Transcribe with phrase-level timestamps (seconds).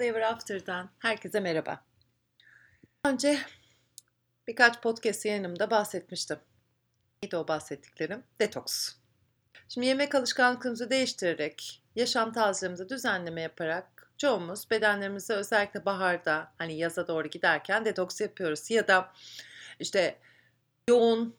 [0.00, 1.84] Ever After'dan herkese merhaba.
[3.04, 3.38] Önce
[4.46, 6.38] birkaç podcast yayınımda bahsetmiştim.
[7.22, 8.24] Neydi o bahsettiklerim?
[8.40, 8.94] Detoks.
[9.68, 17.28] Şimdi yemek alışkanlıklarımızı değiştirerek, yaşam tarzlarımızı düzenleme yaparak çoğumuz bedenlerimizi özellikle baharda hani yaza doğru
[17.28, 18.70] giderken detoks yapıyoruz.
[18.70, 19.12] Ya da
[19.80, 20.18] işte
[20.88, 21.36] yoğun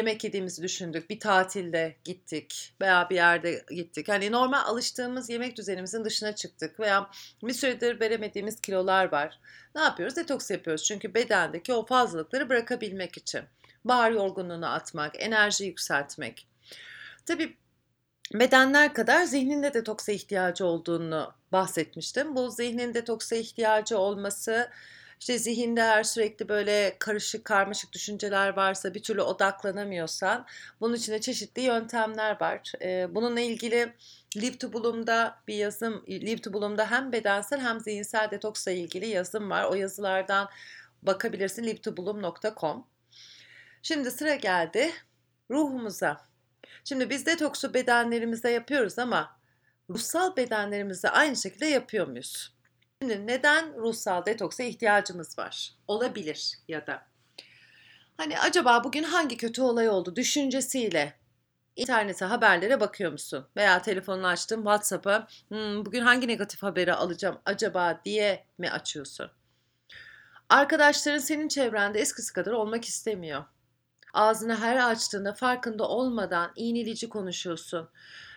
[0.00, 1.10] yemek yediğimizi düşündük.
[1.10, 4.08] Bir tatilde gittik veya bir yerde gittik.
[4.08, 7.10] Hani normal alıştığımız yemek düzenimizin dışına çıktık veya
[7.42, 9.40] bir süredir veremediğimiz kilolar var.
[9.74, 10.16] Ne yapıyoruz?
[10.16, 10.84] Detoks yapıyoruz.
[10.84, 13.40] Çünkü bedendeki o fazlalıkları bırakabilmek için.
[13.84, 16.48] Bahar yorgunluğunu atmak, enerji yükseltmek.
[17.26, 17.56] Tabii
[18.34, 22.36] bedenler kadar zihnin de detoksa ihtiyacı olduğunu bahsetmiştim.
[22.36, 24.70] Bu zihnin detoksa ihtiyacı olması
[25.20, 30.46] işte zihinde her sürekli böyle karışık karmaşık düşünceler varsa bir türlü odaklanamıyorsan
[30.80, 32.72] bunun içinde çeşitli yöntemler var.
[33.14, 33.92] bununla ilgili
[34.36, 39.50] Live to Bloom'da bir yazım, Live to Bloom'da hem bedensel hem zihinsel detoksla ilgili yazım
[39.50, 39.64] var.
[39.64, 40.48] O yazılardan
[41.02, 42.86] bakabilirsin livetobloom.com.
[43.82, 44.92] Şimdi sıra geldi
[45.50, 46.20] ruhumuza.
[46.84, 49.36] Şimdi biz detoksu bedenlerimizde yapıyoruz ama
[49.90, 52.59] ruhsal bedenlerimizde aynı şekilde yapıyor muyuz?
[53.02, 55.74] Şimdi neden ruhsal detoksa ihtiyacımız var?
[55.88, 57.02] Olabilir ya da.
[58.16, 61.14] Hani acaba bugün hangi kötü olay oldu düşüncesiyle
[61.76, 63.46] internete haberlere bakıyor musun?
[63.56, 69.30] Veya telefonunu açtın WhatsApp'a hmm, bugün hangi negatif haberi alacağım acaba diye mi açıyorsun?
[70.48, 73.44] Arkadaşların senin çevrende eskisi kadar olmak istemiyor.
[74.14, 77.88] Ağzını her açtığında farkında olmadan iğneleyici konuşuyorsun.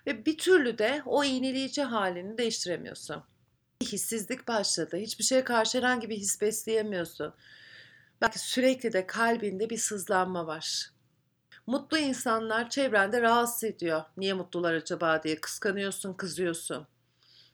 [0.08, 3.23] Ve bir türlü de o iğneleyici halini değiştiremiyorsun
[3.84, 4.98] hissizlik başladı.
[4.98, 7.34] Hiçbir şeye karşı herhangi bir his besleyemiyorsun.
[8.22, 10.90] Belki sürekli de kalbinde bir sızlanma var.
[11.67, 14.03] Mutlu insanlar çevrende rahatsız ediyor.
[14.17, 16.88] Niye mutlular acaba diye kıskanıyorsun, kızıyorsun.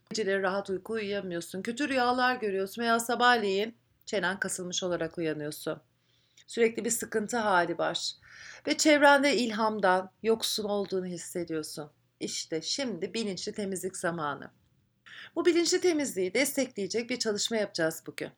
[0.10, 1.62] Geceleri rahat uyku uyuyamıyorsun.
[1.62, 5.82] Kötü rüyalar görüyorsun veya sabahleyin çenen kasılmış olarak uyanıyorsun.
[6.48, 8.12] Sürekli bir sıkıntı hali var.
[8.68, 11.92] Ve çevrende ilhamdan yoksun olduğunu hissediyorsun.
[12.20, 14.52] İşte şimdi bilinçli temizlik zamanı.
[15.36, 18.30] Bu bilinçli temizliği destekleyecek bir çalışma yapacağız bugün.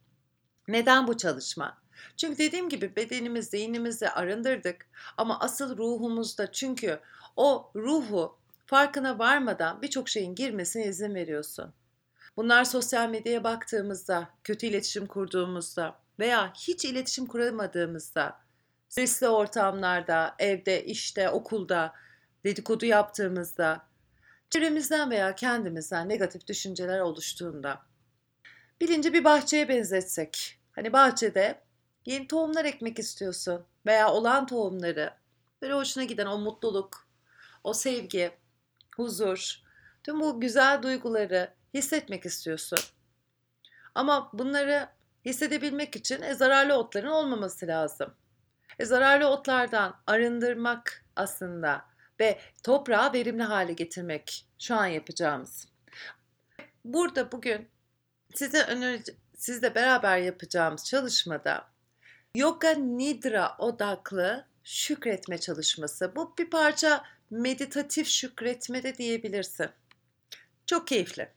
[0.67, 1.81] Neden bu çalışma?
[2.17, 4.87] Çünkü dediğim gibi bedenimiz, zihnimizi arındırdık
[5.17, 6.99] ama asıl ruhumuzda çünkü
[7.35, 11.73] o ruhu farkına varmadan birçok şeyin girmesine izin veriyorsun.
[12.37, 18.39] Bunlar sosyal medyaya baktığımızda, kötü iletişim kurduğumuzda veya hiç iletişim kuramadığımızda,
[18.89, 21.93] stresli ortamlarda, evde, işte, okulda
[22.43, 23.87] dedikodu yaptığımızda,
[24.51, 27.81] çevremizden veya kendimizden negatif düşünceler oluştuğunda
[28.81, 30.59] bilinci bir bahçeye benzetsek.
[30.72, 31.62] Hani bahçede
[32.06, 35.13] yeni tohumlar ekmek istiyorsun veya olan tohumları
[35.61, 37.07] böyle hoşuna giden o mutluluk,
[37.63, 38.31] o sevgi,
[38.95, 39.61] huzur,
[40.03, 42.79] tüm bu güzel duyguları hissetmek istiyorsun.
[43.95, 44.90] Ama bunları
[45.25, 48.13] hissedebilmek için e, zararlı otların olmaması lazım.
[48.79, 51.91] E, zararlı otlardan arındırmak aslında
[52.21, 55.67] ve toprağı verimli hale getirmek şu an yapacağımız.
[56.85, 57.67] Burada bugün
[58.35, 61.67] size önerici, sizle beraber yapacağımız çalışmada
[62.35, 66.15] Yoga Nidra odaklı şükretme çalışması.
[66.15, 69.69] Bu bir parça meditatif şükretme de diyebilirsin.
[70.65, 71.29] Çok keyifli.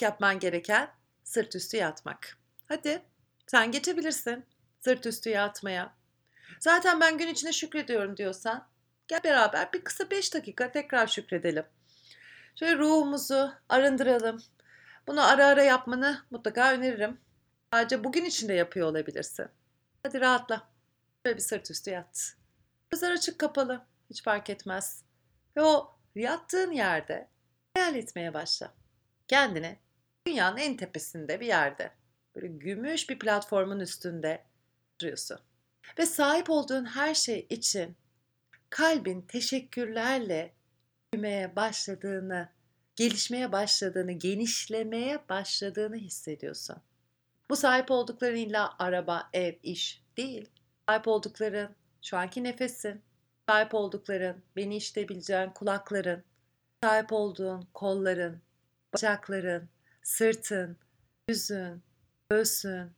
[0.00, 0.90] Yapman gereken
[1.24, 2.38] sırt üstü yatmak.
[2.66, 3.02] Hadi
[3.46, 4.44] sen geçebilirsin
[4.80, 5.94] sırt üstü yatmaya.
[6.60, 8.68] Zaten ben gün içinde şükrediyorum diyorsan
[9.08, 11.64] Gel beraber bir kısa 5 dakika tekrar şükredelim.
[12.54, 14.42] Şöyle ruhumuzu arındıralım.
[15.06, 17.20] Bunu ara ara yapmanı mutlaka öneririm.
[17.72, 19.46] Sadece bugün içinde yapıyor olabilirsin.
[20.02, 20.68] Hadi rahatla.
[21.24, 22.36] Böyle bir sırt üstü yat.
[22.90, 23.86] Gözler açık kapalı.
[24.10, 25.04] Hiç fark etmez.
[25.56, 27.28] Ve o yattığın yerde
[27.74, 28.74] hayal etmeye başla.
[29.28, 29.78] Kendini
[30.26, 31.92] dünyanın en tepesinde bir yerde.
[32.34, 34.44] Böyle gümüş bir platformun üstünde
[35.00, 35.40] duruyorsun.
[35.98, 37.96] Ve sahip olduğun her şey için
[38.70, 40.52] kalbin teşekkürlerle
[41.12, 42.48] büyümeye başladığını,
[42.96, 46.76] gelişmeye başladığını, genişlemeye başladığını hissediyorsun.
[47.50, 50.48] Bu sahip oldukların illa araba, ev, iş değil.
[50.88, 53.02] Sahip oldukların şu anki nefesin,
[53.48, 56.24] sahip oldukların, beni işitebileceğin kulakların,
[56.82, 58.40] sahip olduğun kolların,
[58.94, 59.68] bacakların,
[60.02, 60.76] sırtın,
[61.28, 61.82] yüzün,
[62.30, 62.90] göğsün,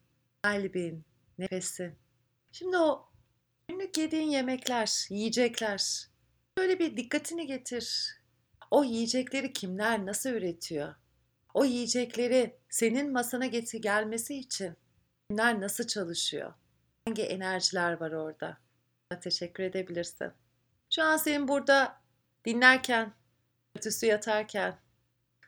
[0.42, 1.04] kalbin,
[1.38, 1.94] nefesin.
[2.52, 3.09] Şimdi o
[3.80, 6.08] Günlük yediğin yemekler, yiyecekler.
[6.58, 8.16] Böyle bir dikkatini getir.
[8.70, 10.94] O yiyecekleri kimler nasıl üretiyor?
[11.54, 14.76] O yiyecekleri senin masana getir gelmesi için
[15.28, 16.54] kimler nasıl çalışıyor?
[17.04, 18.58] Hangi enerjiler var orada?
[19.20, 20.32] Teşekkür edebilirsin.
[20.90, 22.00] Şu an senin burada
[22.44, 23.12] dinlerken,
[23.84, 24.78] üstü yatarken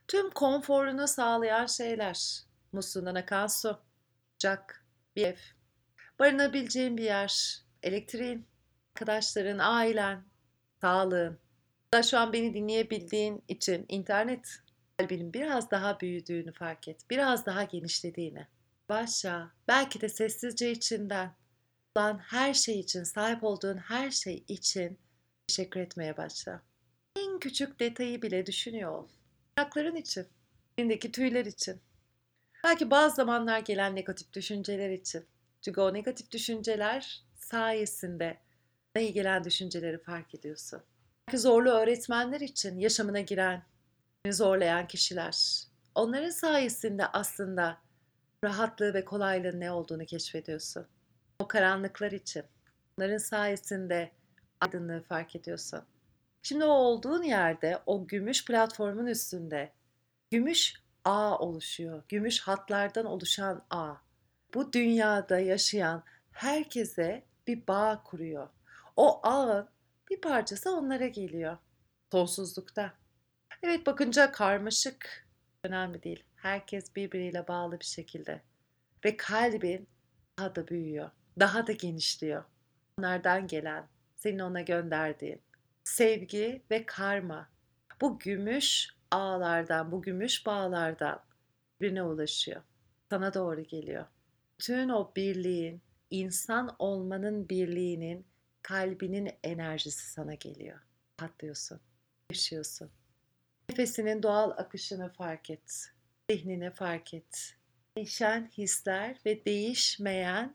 [0.08, 2.43] tüm konforunu sağlayan şeyler.
[2.73, 3.81] musluğundan akan su,
[4.32, 4.87] sıcak,
[5.17, 5.37] bir ev,
[6.19, 8.46] barınabileceğin bir yer, elektriğin,
[8.94, 10.25] arkadaşların, ailen,
[10.81, 11.38] sağlığın,
[11.94, 14.49] da şu an beni dinleyebildiğin için internet
[14.99, 17.00] kalbinin biraz daha büyüdüğünü fark et.
[17.11, 18.46] Biraz daha genişlediğini.
[18.88, 19.50] Başla.
[19.69, 21.34] Belki de sessizce içinden
[21.96, 24.99] olan her şey için, sahip olduğun her şey için
[25.46, 26.62] teşekkür etmeye başla.
[27.17, 29.08] En küçük detayı bile düşünüyor ol.
[29.56, 30.26] Ayakların için,
[30.79, 31.81] elindeki tüyler için.
[32.64, 35.26] Belki bazı zamanlar gelen negatif düşünceler için.
[35.62, 38.38] Çünkü o negatif düşünceler sayesinde
[38.98, 40.82] iyi gelen düşünceleri fark ediyorsun.
[41.28, 43.62] Belki zorlu öğretmenler için yaşamına giren,
[44.30, 45.64] zorlayan kişiler.
[45.94, 47.78] Onların sayesinde aslında
[48.44, 50.86] rahatlığı ve kolaylığın ne olduğunu keşfediyorsun.
[51.38, 52.44] O karanlıklar için.
[52.98, 54.10] Onların sayesinde
[54.60, 55.80] aydınlığı fark ediyorsun.
[56.42, 59.72] Şimdi o olduğun yerde, o gümüş platformun üstünde
[60.30, 60.74] gümüş
[61.04, 62.02] ağ oluşuyor.
[62.08, 63.94] Gümüş hatlardan oluşan ağ.
[64.54, 68.48] Bu dünyada yaşayan herkese bir bağ kuruyor.
[68.96, 69.68] O ağın
[70.10, 71.58] bir parçası onlara geliyor.
[72.12, 72.94] Sonsuzlukta.
[73.62, 75.28] Evet bakınca karmaşık.
[75.64, 76.24] Önemli değil.
[76.36, 78.42] Herkes birbiriyle bağlı bir şekilde.
[79.04, 79.88] Ve kalbin
[80.38, 81.10] daha da büyüyor.
[81.40, 82.44] Daha da genişliyor.
[82.98, 85.42] Onlardan gelen, senin ona gönderdiğin
[85.84, 87.48] sevgi ve karma.
[88.00, 91.22] Bu gümüş ağlardan, bu gümüş bağlardan
[91.80, 92.62] birine ulaşıyor.
[93.10, 94.06] Sana doğru geliyor.
[94.60, 98.26] Bütün o birliğin, insan olmanın birliğinin
[98.62, 100.80] kalbinin enerjisi sana geliyor.
[101.16, 101.80] Patlıyorsun,
[102.30, 102.90] yaşıyorsun.
[103.68, 105.92] Nefesinin doğal akışını fark et.
[106.30, 107.56] Zihnini fark et.
[107.96, 110.54] Değişen hisler ve değişmeyen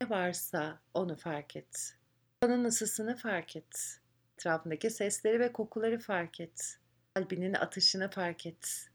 [0.00, 1.96] ne varsa onu fark et.
[2.40, 4.00] Kanın ısısını fark et.
[4.34, 6.78] Etrafındaki sesleri ve kokuları fark et.
[7.14, 8.88] Kalbinin atışını fark et.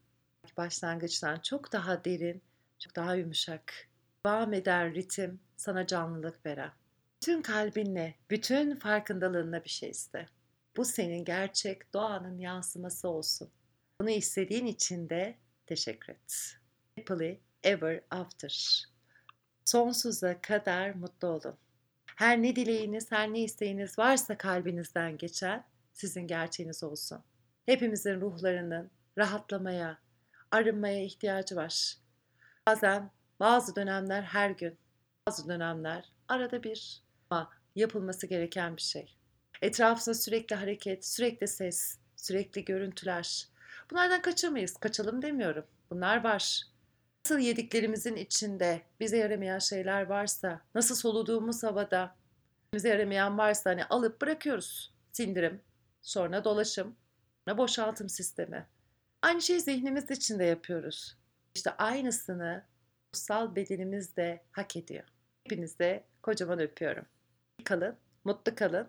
[0.58, 2.42] Başlangıçtan çok daha derin,
[2.80, 3.90] çok daha yumuşak,
[4.26, 6.72] devam eden ritim sana canlılık veren.
[7.22, 10.26] Bütün kalbinle, bütün farkındalığınla bir şey iste.
[10.78, 13.50] Bu senin gerçek doğanın yansıması olsun.
[14.02, 16.58] Bunu istediğin için de teşekkür et.
[16.98, 18.86] Happily ever after.
[19.66, 21.56] Sonsuza kadar mutlu olun.
[22.06, 27.24] Her ne dileğiniz, her ne isteğiniz varsa kalbinizden geçen sizin gerçeğiniz olsun.
[27.66, 29.98] Hepimizin ruhlarının rahatlamaya,
[30.52, 31.98] arınmaya ihtiyacı var.
[32.68, 34.78] Bazen bazı dönemler her gün,
[35.28, 39.18] bazı dönemler arada bir ama yapılması gereken bir şey.
[39.62, 43.48] Etrafında sürekli hareket, sürekli ses, sürekli görüntüler.
[43.92, 44.78] Bunlardan kaçamayız.
[44.78, 45.66] Kaçalım demiyorum.
[45.92, 46.62] Bunlar var.
[47.26, 52.16] Nasıl yediklerimizin içinde bize yaramayan şeyler varsa, nasıl soluduğumuz havada
[52.74, 54.94] bize yaramayan varsa hani alıp bırakıyoruz.
[55.12, 55.62] Sindirim,
[56.02, 56.96] sonra dolaşım,
[57.48, 58.68] sonra boşaltım sistemi.
[59.22, 61.18] Aynı şeyi zihnimiz içinde yapıyoruz.
[61.56, 62.64] İşte aynısını
[63.18, 65.04] ruhsal bedenimiz de hak ediyor.
[65.44, 67.06] Hepinize kocaman öpüyorum
[67.64, 68.88] kalın, mutlu kalın.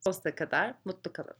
[0.00, 1.34] Sonsuza kadar mutlu kalın.